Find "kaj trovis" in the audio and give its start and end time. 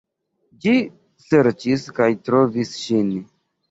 2.01-2.77